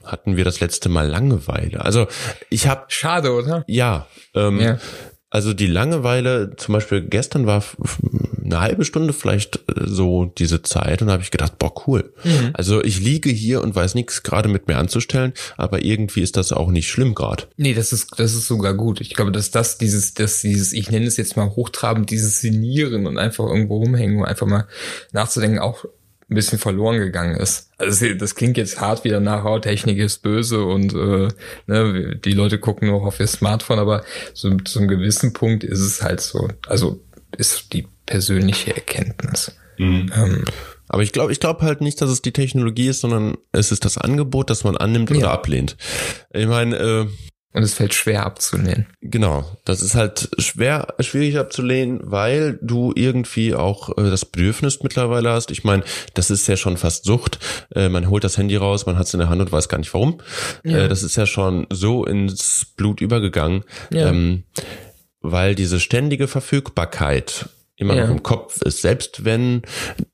[0.05, 1.83] hatten wir das letzte Mal Langeweile?
[1.83, 2.07] Also
[2.49, 3.65] ich habe schade, oder?
[3.67, 4.77] Ja, ähm, ja.
[5.33, 7.63] Also die Langeweile, zum Beispiel gestern war
[8.43, 12.13] eine halbe Stunde vielleicht äh, so diese Zeit und da habe ich gedacht, boah, cool.
[12.23, 12.51] Mhm.
[12.53, 16.51] Also ich liege hier und weiß nichts gerade mit mir anzustellen, aber irgendwie ist das
[16.51, 17.45] auch nicht schlimm gerade.
[17.57, 19.01] Nee, das ist, das ist sogar gut.
[19.01, 23.07] Ich glaube, dass das dieses, dass dieses, ich nenne es jetzt mal hochtrabend, dieses Sinieren
[23.07, 24.67] und einfach irgendwo rumhängen und einfach mal
[25.13, 25.83] nachzudenken, auch
[26.29, 27.69] ein bisschen verloren gegangen ist.
[27.77, 31.27] Also das klingt jetzt hart wieder nach, oh, Technik ist böse und äh,
[31.67, 35.79] ne, die Leute gucken nur auf ihr Smartphone, aber so, zu einem gewissen Punkt ist
[35.79, 36.49] es halt so.
[36.67, 37.01] Also
[37.37, 39.55] ist die persönliche Erkenntnis.
[39.77, 40.11] Mhm.
[40.15, 40.45] Ähm,
[40.87, 43.85] aber ich glaube, ich glaube halt nicht, dass es die Technologie ist, sondern es ist
[43.85, 45.17] das Angebot, das man annimmt ja.
[45.17, 45.75] oder ablehnt.
[46.31, 47.07] Ich meine, äh,
[47.53, 48.87] und es fällt schwer abzulehnen.
[49.01, 55.29] Genau, das ist halt schwer, schwierig abzulehnen, weil du irgendwie auch äh, das Bedürfnis mittlerweile
[55.29, 55.51] hast.
[55.51, 55.83] Ich meine,
[56.15, 57.39] das ist ja schon fast Sucht.
[57.75, 59.77] Äh, man holt das Handy raus, man hat es in der Hand und weiß gar
[59.77, 60.19] nicht warum.
[60.63, 60.79] Ja.
[60.79, 64.09] Äh, das ist ja schon so ins Blut übergegangen, ja.
[64.09, 64.43] ähm,
[65.21, 68.05] weil diese ständige Verfügbarkeit immer ja.
[68.05, 68.81] noch im Kopf ist.
[68.81, 69.61] Selbst wenn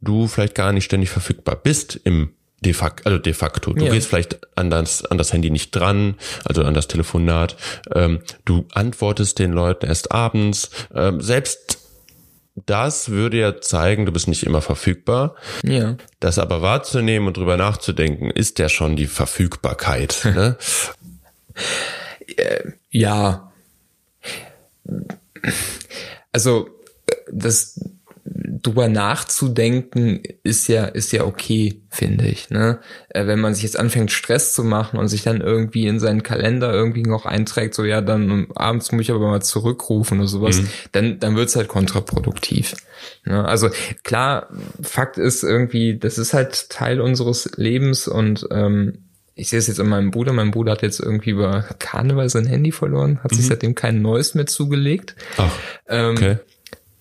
[0.02, 3.74] du vielleicht gar nicht ständig verfügbar bist im De facto, also de facto.
[3.74, 3.92] Du ja.
[3.92, 7.56] gehst vielleicht an das, an das Handy nicht dran, also an das Telefonat.
[7.94, 10.70] Ähm, du antwortest den Leuten erst abends.
[10.94, 11.80] Ähm, selbst
[12.66, 15.36] das würde ja zeigen, du bist nicht immer verfügbar.
[15.64, 15.96] Ja.
[16.20, 20.22] Das aber wahrzunehmen und drüber nachzudenken, ist ja schon die Verfügbarkeit.
[20.26, 20.58] ne?
[22.36, 23.52] Äh, ja.
[26.32, 26.70] Also
[27.32, 27.80] das
[28.50, 32.50] drüber nachzudenken ist ja ist ja okay, finde ich.
[32.50, 32.80] Ne?
[33.10, 36.24] Äh, wenn man sich jetzt anfängt Stress zu machen und sich dann irgendwie in seinen
[36.24, 40.62] Kalender irgendwie noch einträgt, so ja, dann abends muss ich aber mal zurückrufen oder sowas,
[40.62, 40.70] mhm.
[40.92, 42.76] dann dann wird's halt kontraproduktiv.
[43.26, 43.46] Ne?
[43.46, 43.70] Also
[44.04, 44.50] klar,
[44.82, 49.80] Fakt ist irgendwie, das ist halt Teil unseres Lebens und ähm, ich sehe es jetzt
[49.80, 50.34] an meinem Bruder.
[50.34, 53.36] Mein Bruder hat jetzt irgendwie über Karneval sein Handy verloren, hat mhm.
[53.38, 55.16] sich seitdem kein neues mehr zugelegt.
[55.38, 55.54] Ach,
[55.88, 56.38] ähm, okay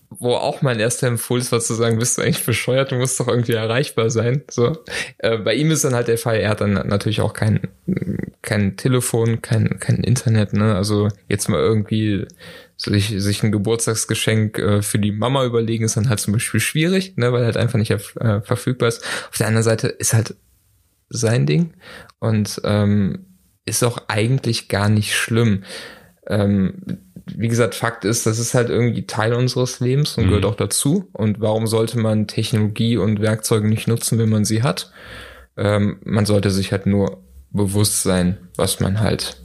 [0.09, 3.27] wo auch mein erster Impuls war zu sagen, bist du eigentlich bescheuert, du musst doch
[3.27, 4.43] irgendwie erreichbar sein.
[4.49, 4.77] So,
[5.19, 7.61] äh, bei ihm ist dann halt der Fall, er hat dann natürlich auch kein
[8.41, 10.75] kein Telefon, kein kein Internet, ne?
[10.75, 12.25] Also jetzt mal irgendwie
[12.79, 17.17] sich, sich ein Geburtstagsgeschenk äh, für die Mama überlegen, ist dann halt zum Beispiel schwierig,
[17.17, 19.03] ne, weil halt einfach nicht äh, verfügbar ist.
[19.29, 20.35] Auf der anderen Seite ist halt
[21.09, 21.73] sein Ding
[22.19, 23.25] und ähm,
[23.65, 25.63] ist auch eigentlich gar nicht schlimm.
[26.27, 26.99] Ähm,
[27.35, 30.29] wie gesagt, Fakt ist, das ist halt irgendwie Teil unseres Lebens und mhm.
[30.29, 31.09] gehört auch dazu.
[31.13, 34.91] Und warum sollte man Technologie und Werkzeuge nicht nutzen, wenn man sie hat?
[35.57, 39.37] Ähm, man sollte sich halt nur bewusst sein, was man halt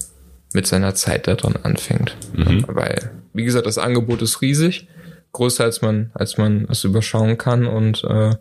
[0.53, 2.16] mit seiner Zeit daran anfängt.
[2.35, 2.64] Mhm.
[2.68, 4.88] Weil, wie gesagt, das Angebot ist riesig,
[5.33, 7.66] größer als man, als man es überschauen kann.
[7.66, 8.35] Und äh,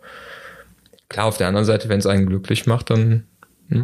[1.08, 3.24] klar, auf der anderen Seite, wenn es einen glücklich macht, dann,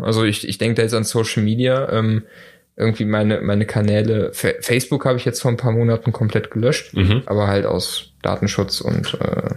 [0.02, 1.90] also ich, ich denke da jetzt an Social Media.
[1.90, 2.22] Ähm,
[2.80, 7.22] irgendwie meine, meine Kanäle, Facebook habe ich jetzt vor ein paar Monaten komplett gelöscht, mhm.
[7.26, 9.50] aber halt aus Datenschutz und, äh,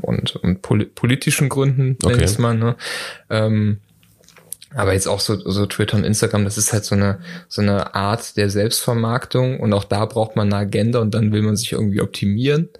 [0.00, 2.24] und, und pol politischen Gründen, okay.
[2.24, 2.54] ich mal.
[2.54, 2.76] Ne?
[3.30, 3.78] Ähm,
[4.74, 7.94] aber jetzt auch so, so Twitter und Instagram, das ist halt so eine, so eine
[7.94, 11.72] Art der Selbstvermarktung und auch da braucht man eine Agenda und dann will man sich
[11.72, 12.70] irgendwie optimieren.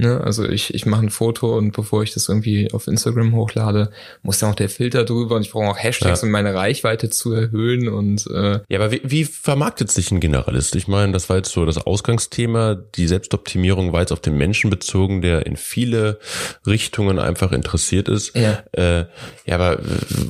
[0.00, 0.20] Ne?
[0.22, 3.90] Also ich, ich mache ein Foto und bevor ich das irgendwie auf Instagram hochlade,
[4.22, 6.26] muss dann auch der Filter drüber und ich brauche auch Hashtags, ja.
[6.26, 10.74] um meine Reichweite zu erhöhen und äh Ja, aber wie, wie vermarktet sich ein Generalist?
[10.74, 12.74] Ich meine, das war jetzt so das Ausgangsthema.
[12.74, 16.18] Die Selbstoptimierung war jetzt auf den Menschen bezogen, der in viele
[16.66, 18.34] Richtungen einfach interessiert ist.
[18.34, 19.04] Ja, äh,
[19.44, 19.80] ja aber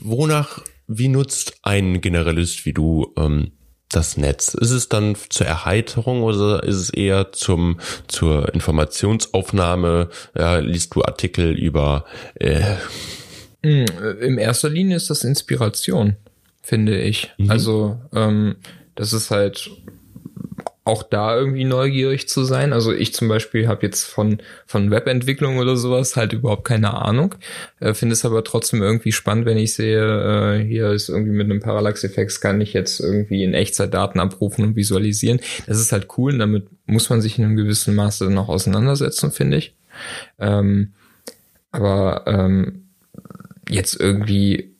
[0.02, 3.52] wonach, wie nutzt ein Generalist wie du ähm,
[3.90, 4.54] das Netz?
[4.54, 10.08] Ist es dann zur Erheiterung oder ist es eher zum zur Informationsaufnahme?
[10.36, 12.04] Ja, liest du Artikel über?
[12.34, 12.76] Äh
[13.62, 13.86] hm,
[14.20, 16.16] In erster Linie ist das Inspiration,
[16.62, 17.30] finde ich.
[17.38, 17.50] Mhm.
[17.50, 18.56] Also ähm,
[18.94, 19.70] das ist halt
[20.84, 22.72] auch da irgendwie neugierig zu sein.
[22.72, 27.34] Also ich zum Beispiel habe jetzt von, von Webentwicklung oder sowas halt überhaupt keine Ahnung.
[27.80, 31.44] Äh, Finde es aber trotzdem irgendwie spannend, wenn ich sehe, äh, hier ist irgendwie mit
[31.44, 35.40] einem Parallax-Effekt kann ich jetzt irgendwie in Echtzeit Daten abrufen und visualisieren.
[35.66, 38.48] Das ist halt cool und damit muss man sich in einem gewissen Maße dann auch
[38.48, 39.74] auseinandersetzen, finde ich.
[40.38, 40.92] Ähm,
[41.72, 42.86] aber ähm,
[43.68, 44.74] jetzt irgendwie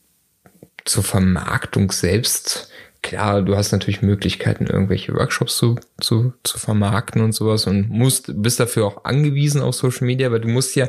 [0.84, 2.69] zur Vermarktung selbst
[3.02, 8.32] klar, du hast natürlich Möglichkeiten, irgendwelche Workshops zu, zu, zu vermarkten und sowas und musst,
[8.42, 10.88] bist dafür auch angewiesen auf Social Media, weil du musst ja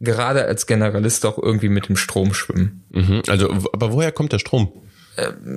[0.00, 2.84] gerade als Generalist auch irgendwie mit dem Strom schwimmen.
[2.90, 4.72] Mhm, also, aber woher kommt der Strom?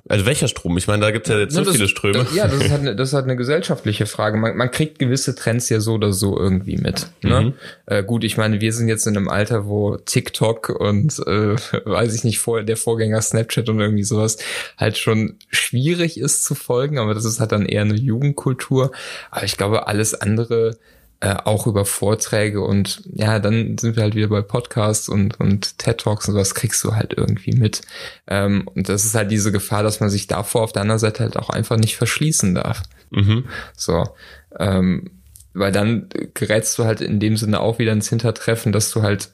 [0.09, 0.77] Also welcher Strom?
[0.77, 2.25] Ich meine, da gibt es ja jetzt so das, viele Ströme.
[2.33, 4.37] Ja, das ist, halt eine, das ist halt eine gesellschaftliche Frage.
[4.37, 7.07] Man, man kriegt gewisse Trends ja so oder so irgendwie mit.
[7.21, 7.41] Ne?
[7.41, 7.53] Mhm.
[7.85, 12.13] Äh, gut, ich meine, wir sind jetzt in einem Alter, wo TikTok und äh, weiß
[12.13, 14.37] ich nicht, vor, der Vorgänger Snapchat und irgendwie sowas
[14.77, 18.91] halt schon schwierig ist zu folgen, aber das ist halt dann eher eine Jugendkultur.
[19.31, 20.77] Aber ich glaube, alles andere
[21.21, 25.77] äh, auch über Vorträge und ja, dann sind wir halt wieder bei Podcasts und, und
[25.77, 27.81] TED Talks und was kriegst du halt irgendwie mit.
[28.27, 31.23] Ähm, und das ist halt diese Gefahr, dass man sich davor auf der anderen Seite
[31.23, 32.83] halt auch einfach nicht verschließen darf.
[33.11, 33.45] Mhm.
[33.77, 34.03] So.
[34.59, 35.11] Ähm,
[35.53, 39.29] weil dann gerätst du halt in dem Sinne auch wieder ins Hintertreffen, dass du halt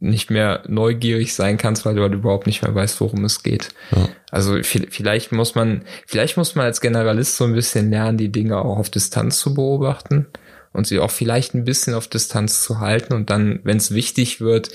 [0.00, 3.68] nicht mehr neugierig sein kannst, weil du halt überhaupt nicht mehr weißt, worum es geht.
[3.94, 4.08] Ja.
[4.30, 8.58] Also vielleicht muss man, vielleicht muss man als Generalist so ein bisschen lernen, die Dinge
[8.58, 10.26] auch auf Distanz zu beobachten
[10.74, 14.40] und sie auch vielleicht ein bisschen auf Distanz zu halten und dann, wenn es wichtig
[14.40, 14.68] wird,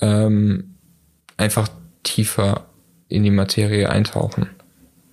[0.00, 0.74] ähm,
[1.36, 1.68] einfach
[2.02, 2.70] tiefer
[3.08, 4.50] in die Materie eintauchen.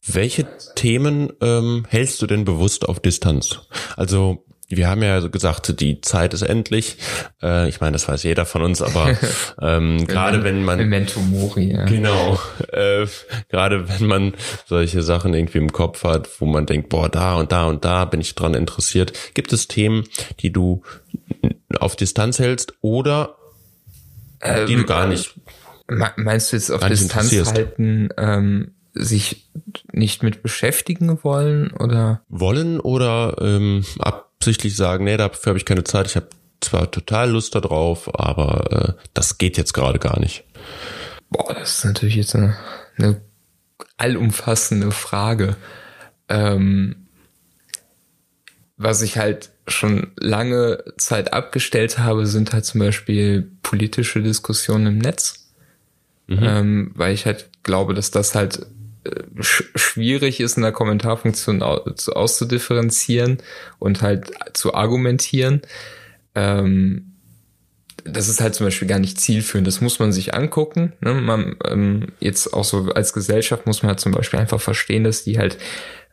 [0.05, 3.59] Welche Themen ähm, hältst du denn bewusst auf Distanz?
[3.95, 6.97] Also wir haben ja gesagt, die Zeit ist endlich.
[7.41, 9.17] Äh, ich meine, das weiß jeder von uns, aber
[9.61, 11.85] ähm, gerade wenn man Memento Mori, ja.
[11.85, 12.39] genau,
[12.71, 13.05] äh,
[13.49, 14.33] gerade wenn man
[14.65, 18.05] solche Sachen irgendwie im Kopf hat, wo man denkt, boah, da und da und da
[18.05, 20.03] bin ich dran interessiert, gibt es Themen,
[20.39, 20.81] die du
[21.79, 23.35] auf Distanz hältst oder
[24.41, 25.35] ähm, die du gar nicht
[25.87, 28.09] meinst du jetzt auf Distanz halten?
[28.17, 29.49] Ähm, sich
[29.91, 35.63] nicht mit beschäftigen wollen oder wollen oder ähm, ab absichtlich sagen, nee, dafür habe ich
[35.63, 36.27] keine Zeit, ich habe
[36.59, 40.43] zwar total Lust darauf, aber äh, das geht jetzt gerade gar nicht.
[41.29, 42.57] Boah, das ist natürlich jetzt eine,
[42.97, 43.21] eine
[43.95, 45.55] allumfassende Frage.
[46.27, 47.07] Ähm,
[48.75, 54.97] was ich halt schon lange Zeit abgestellt habe, sind halt zum Beispiel politische Diskussionen im
[54.97, 55.53] Netz.
[56.27, 56.39] Mhm.
[56.41, 58.65] Ähm, weil ich halt glaube, dass das halt
[59.39, 63.37] schwierig ist, in der Kommentarfunktion auszudifferenzieren
[63.79, 65.61] und halt zu argumentieren.
[66.35, 67.13] Ähm,
[68.05, 69.67] das ist halt zum Beispiel gar nicht zielführend.
[69.67, 70.93] Das muss man sich angucken.
[70.99, 71.13] Ne?
[71.13, 75.23] Man, ähm, jetzt auch so als Gesellschaft muss man halt zum Beispiel einfach verstehen, dass
[75.23, 75.57] die halt,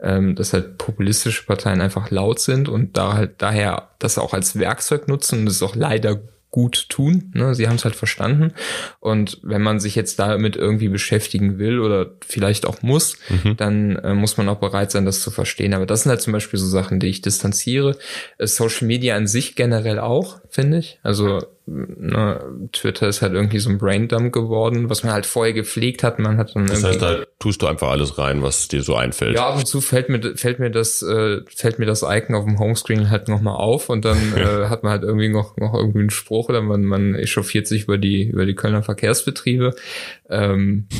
[0.01, 4.59] ähm, dass halt populistische Parteien einfach laut sind und da halt daher das auch als
[4.59, 7.31] Werkzeug nutzen und ist auch leider gut tun.
[7.35, 7.55] Ne?
[7.55, 8.53] Sie haben es halt verstanden.
[8.99, 13.57] Und wenn man sich jetzt damit irgendwie beschäftigen will oder vielleicht auch muss, mhm.
[13.57, 15.75] dann äh, muss man auch bereit sein, das zu verstehen.
[15.75, 17.97] Aber das sind halt zum Beispiel so Sachen, die ich distanziere.
[18.39, 20.99] Äh, Social Media an sich generell auch, finde ich.
[21.03, 22.41] Also ne,
[22.73, 26.19] Twitter ist halt irgendwie so ein Braindump geworden, was man halt vorher gepflegt hat.
[26.19, 29.37] Man hat dann das heißt, da tust du einfach alles rein, was dir so einfällt.
[29.37, 32.45] Ja, ab und zu fällt mir fällt mir das äh, fällt mir das Icon auf
[32.45, 36.01] dem Homescreen halt nochmal auf und dann äh, hat man halt irgendwie noch noch irgendwie
[36.01, 39.75] einen Spruch oder man man echauffiert sich über die über die Kölner Verkehrsbetriebe.
[40.29, 40.89] Ähm,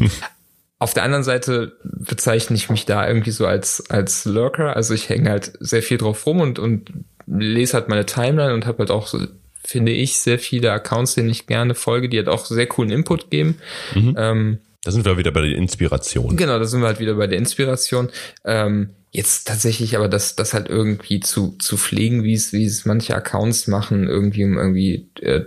[0.83, 5.11] Auf der anderen Seite bezeichne ich mich da irgendwie so als als Lurker, also ich
[5.11, 6.91] hänge halt sehr viel drauf rum und und
[7.27, 9.19] lese halt meine Timeline und habe halt auch so
[9.63, 13.31] finde ich, sehr viele Accounts, denen ich gerne folge, die halt auch sehr coolen Input
[13.31, 13.57] geben.
[13.95, 14.15] Mhm.
[14.19, 16.37] Ähm, da sind wir wieder bei der Inspiration.
[16.37, 18.09] Genau, da sind wir halt wieder bei der Inspiration.
[18.45, 22.87] Ähm, jetzt tatsächlich aber das, das halt irgendwie zu, zu pflegen, wie es, wie es
[22.87, 25.45] manche Accounts machen, irgendwie um irgendwie äh,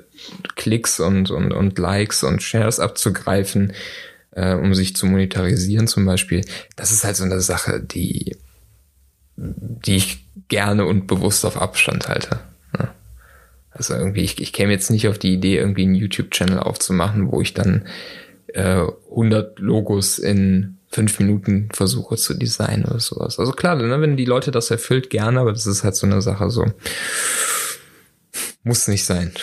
[0.55, 3.73] Klicks und, und, und Likes und Shares abzugreifen,
[4.31, 6.45] äh, um sich zu monetarisieren zum Beispiel.
[6.75, 8.35] Das ist halt so eine Sache, die,
[9.35, 12.39] die ich gerne und bewusst auf Abstand halte.
[13.73, 17.41] Also irgendwie, ich, ich käme jetzt nicht auf die Idee, irgendwie einen YouTube-Channel aufzumachen, wo
[17.41, 17.87] ich dann
[18.47, 23.39] äh, 100 Logos in fünf Minuten versuche zu designen oder sowas.
[23.39, 26.21] Also klar, ne, wenn die Leute das erfüllt, gerne, aber das ist halt so eine
[26.21, 26.65] Sache so.
[28.63, 29.33] Muss nicht sein.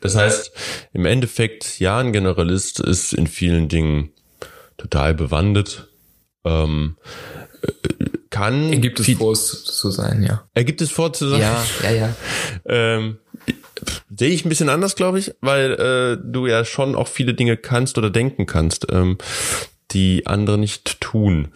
[0.00, 0.52] Das heißt,
[0.92, 4.12] im Endeffekt, ja, ein Generalist ist in vielen Dingen
[4.76, 5.88] total bewandt.
[6.44, 6.96] Ähm,
[8.34, 8.72] kann.
[8.72, 10.44] Er gibt es vor, es zu sein, ja.
[10.54, 11.40] Er gibt es vor zu sein.
[11.40, 12.16] Ja, ja, ja.
[12.66, 13.18] ähm,
[14.16, 17.56] Sehe ich ein bisschen anders, glaube ich, weil äh, du ja schon auch viele Dinge
[17.56, 19.18] kannst oder denken kannst, ähm,
[19.90, 21.48] die andere nicht tun.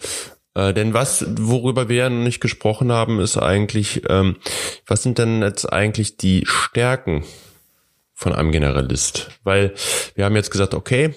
[0.53, 4.37] Äh, denn was, worüber wir ja noch nicht gesprochen haben, ist eigentlich, ähm,
[4.85, 7.23] was sind denn jetzt eigentlich die Stärken
[8.13, 9.29] von einem Generalist?
[9.43, 9.73] Weil
[10.15, 11.13] wir haben jetzt gesagt, okay,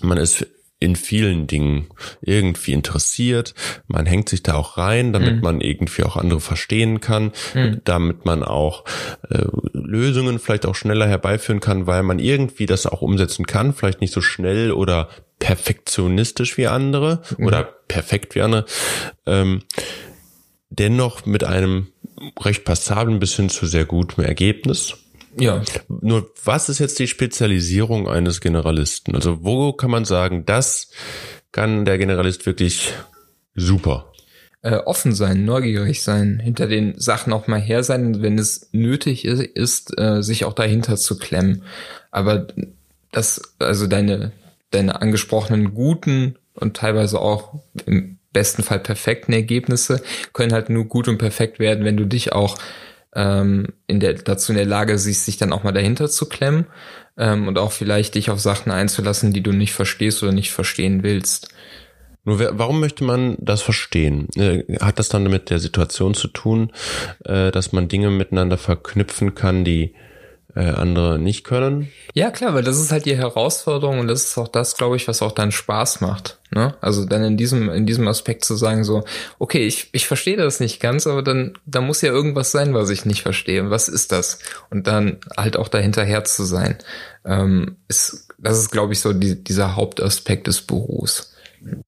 [0.00, 0.46] man ist
[0.82, 1.86] in vielen Dingen
[2.20, 3.54] irgendwie interessiert.
[3.86, 5.40] Man hängt sich da auch rein, damit mhm.
[5.40, 7.80] man irgendwie auch andere verstehen kann, mhm.
[7.84, 8.84] damit man auch
[9.30, 14.00] äh, Lösungen vielleicht auch schneller herbeiführen kann, weil man irgendwie das auch umsetzen kann, vielleicht
[14.00, 17.46] nicht so schnell oder perfektionistisch wie andere mhm.
[17.46, 18.64] oder perfekt wie andere.
[19.24, 19.62] Ähm,
[20.70, 21.88] dennoch mit einem
[22.40, 24.94] recht passablen bis hin zu sehr gutem Ergebnis.
[25.38, 25.62] Ja.
[25.88, 29.14] Nur was ist jetzt die Spezialisierung eines Generalisten?
[29.14, 30.90] Also wo kann man sagen, das
[31.52, 32.92] kann der Generalist wirklich
[33.54, 34.12] super?
[34.62, 39.24] Äh, offen sein, neugierig sein, hinter den Sachen auch mal her sein, wenn es nötig
[39.24, 41.64] ist, ist äh, sich auch dahinter zu klemmen.
[42.10, 42.46] Aber
[43.10, 44.32] das, also deine,
[44.70, 47.54] deine angesprochenen guten und teilweise auch
[47.86, 50.00] im besten Fall perfekten Ergebnisse
[50.32, 52.56] können halt nur gut und perfekt werden, wenn du dich auch
[53.14, 56.66] ähm, in der, dazu in der Lage siehst, sich dann auch mal dahinter zu klemmen
[57.16, 61.02] ähm, und auch vielleicht dich auf Sachen einzulassen, die du nicht verstehst oder nicht verstehen
[61.02, 61.48] willst.
[62.24, 64.28] Nur warum möchte man das verstehen?
[64.36, 66.72] Äh, hat das dann mit der Situation zu tun,
[67.24, 69.94] äh, dass man Dinge miteinander verknüpfen kann, die
[70.54, 71.88] äh, andere nicht können.
[72.14, 75.08] Ja, klar, weil das ist halt die Herausforderung und das ist auch das, glaube ich,
[75.08, 76.38] was auch dann Spaß macht.
[76.50, 76.74] Ne?
[76.80, 79.04] Also dann in diesem, in diesem Aspekt zu sagen, so,
[79.38, 82.90] okay, ich, ich verstehe das nicht ganz, aber dann, da muss ja irgendwas sein, was
[82.90, 83.70] ich nicht verstehe.
[83.70, 84.40] Was ist das?
[84.68, 86.76] Und dann halt auch dahinterher zu sein.
[87.24, 91.31] Ähm, ist, das ist, glaube ich, so die, dieser Hauptaspekt des Berufs.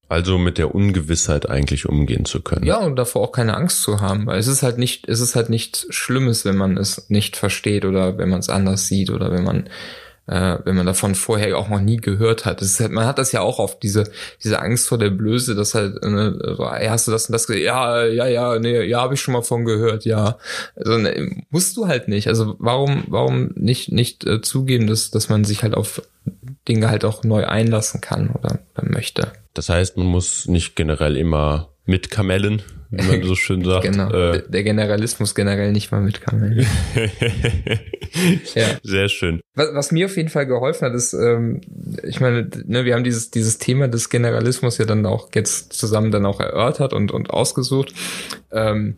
[0.07, 2.65] Also mit der Ungewissheit eigentlich umgehen zu können.
[2.65, 5.35] Ja, und davor auch keine Angst zu haben, weil es ist halt nicht, es ist
[5.35, 9.31] halt nichts Schlimmes, wenn man es nicht versteht oder wenn man es anders sieht oder
[9.31, 9.69] wenn man
[10.27, 12.61] äh, wenn man davon vorher auch noch nie gehört hat.
[12.61, 14.05] Halt, man hat das ja auch oft, diese,
[14.43, 17.47] diese Angst vor der Blöße, dass halt, äh, so, ey, hast du das und das
[17.47, 20.37] Ja, ja, ja, nee, ja, habe ich schon mal von gehört, ja.
[20.75, 22.27] Also ne, musst du halt nicht.
[22.27, 26.01] Also warum, warum nicht, nicht äh, zugeben, dass, dass man sich halt auf
[26.67, 29.31] Dinge halt auch neu einlassen kann oder, oder möchte.
[29.53, 33.85] Das heißt, man muss nicht generell immer mit Kamellen, wie man so schön sagt.
[33.85, 34.11] genau.
[34.11, 36.65] Äh, der Generalismus generell nicht mal mit Kamellen.
[38.55, 38.67] ja.
[38.83, 39.41] Sehr schön.
[39.53, 41.61] Was, was, mir auf jeden Fall geholfen hat, ist, ähm,
[42.03, 46.11] ich meine, ne, wir haben dieses, dieses Thema des Generalismus ja dann auch jetzt zusammen
[46.11, 47.93] dann auch erörtert und, und ausgesucht.
[48.51, 48.95] Ähm,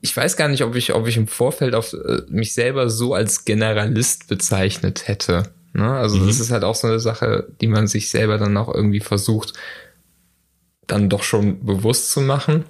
[0.00, 3.14] ich weiß gar nicht, ob ich, ob ich im Vorfeld auf äh, mich selber so
[3.14, 5.44] als Generalist bezeichnet hätte.
[5.78, 5.90] Ne?
[5.92, 6.26] Also mhm.
[6.26, 9.54] das ist halt auch so eine Sache, die man sich selber dann auch irgendwie versucht,
[10.86, 12.64] dann doch schon bewusst zu machen.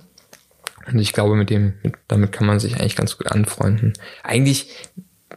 [0.87, 1.75] Und ich glaube, mit dem,
[2.07, 3.95] damit kann man sich eigentlich ganz gut anfreunden.
[4.23, 4.71] Eigentlich,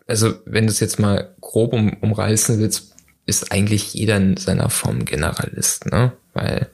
[0.08, 4.70] also wenn du es jetzt mal grob um, umreißen willst, ist eigentlich jeder in seiner
[4.70, 6.12] Form Generalist, ne?
[6.34, 6.70] Weil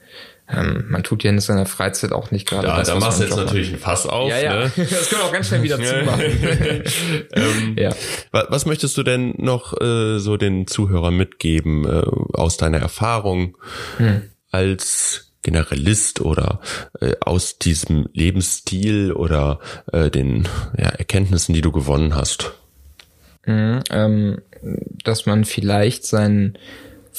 [0.50, 2.68] ähm, man tut ja in seiner Freizeit auch nicht gerade.
[2.68, 4.30] Ja, da machst du jetzt natürlich ein Fass auf.
[4.30, 4.56] Ja, ja.
[4.56, 4.72] Ne?
[4.76, 6.22] Das können wir auch ganz schnell wieder zumachen.
[7.32, 7.94] ähm, ja.
[8.32, 13.58] Was möchtest du denn noch äh, so den Zuhörern mitgeben äh, aus deiner Erfahrung
[13.98, 14.22] hm.
[14.50, 16.60] als Generalist oder
[17.00, 19.60] äh, aus diesem Lebensstil oder
[19.92, 22.52] äh, den ja, Erkenntnissen, die du gewonnen hast?
[23.46, 24.42] Mhm, ähm,
[25.04, 26.58] dass man vielleicht seinen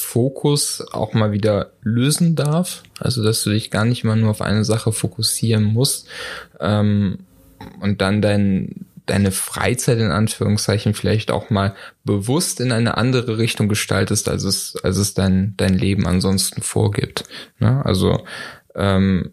[0.00, 2.82] Fokus auch mal wieder lösen darf.
[2.98, 6.08] Also dass du dich gar nicht mal nur auf eine Sache fokussieren musst
[6.58, 7.18] ähm,
[7.80, 13.68] und dann dein, deine Freizeit in Anführungszeichen vielleicht auch mal bewusst in eine andere Richtung
[13.68, 17.24] gestaltest, als es, als es dein, dein Leben ansonsten vorgibt.
[17.58, 17.84] Ne?
[17.84, 18.24] Also
[18.74, 19.30] ähm,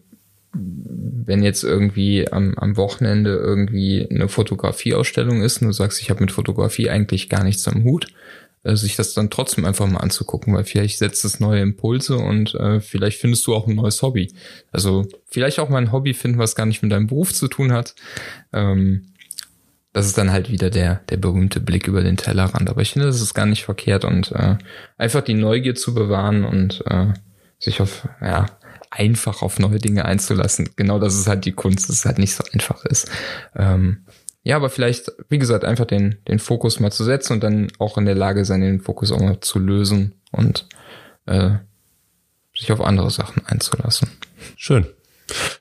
[0.52, 6.20] wenn jetzt irgendwie am, am Wochenende irgendwie eine Fotografieausstellung ist und du sagst, ich habe
[6.20, 8.08] mit Fotografie eigentlich gar nichts am Hut,
[8.64, 12.80] sich das dann trotzdem einfach mal anzugucken, weil vielleicht setzt es neue Impulse und äh,
[12.80, 14.32] vielleicht findest du auch ein neues Hobby.
[14.72, 17.72] Also vielleicht auch mal ein Hobby finden, was gar nicht mit deinem Beruf zu tun
[17.72, 17.94] hat.
[18.52, 19.12] Ähm,
[19.92, 22.68] das ist dann halt wieder der, der berühmte Blick über den Tellerrand.
[22.68, 24.56] Aber ich finde, das ist gar nicht verkehrt und äh,
[24.96, 27.14] einfach die Neugier zu bewahren und äh,
[27.58, 28.46] sich auf, ja,
[28.90, 30.70] einfach auf neue Dinge einzulassen.
[30.76, 33.10] Genau das ist halt die Kunst, dass es halt nicht so einfach ist.
[33.56, 34.04] Ähm,
[34.48, 37.98] ja, aber vielleicht, wie gesagt, einfach den, den Fokus mal zu setzen und dann auch
[37.98, 40.66] in der Lage sein, den Fokus auch mal zu lösen und
[41.26, 41.50] äh,
[42.56, 44.08] sich auf andere Sachen einzulassen.
[44.56, 44.86] Schön.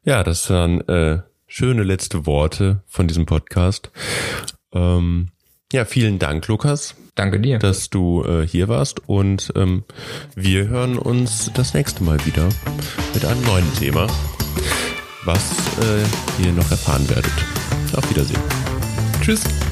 [0.05, 3.91] Ja, das waren äh, schöne letzte Worte von diesem Podcast.
[4.71, 5.31] Ähm,
[5.73, 6.95] ja, vielen Dank, Lukas.
[7.13, 7.59] Danke dir.
[7.59, 9.83] Dass du äh, hier warst und ähm,
[10.33, 12.47] wir hören uns das nächste Mal wieder
[13.13, 14.07] mit einem neuen Thema,
[15.25, 17.33] was äh, ihr noch erfahren werdet.
[17.93, 18.66] Auf Wiedersehen.
[19.27, 19.66] Tschüss.